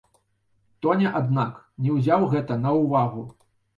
[0.85, 3.21] Тоня, аднак, не ўзяў гэта на ўвагу.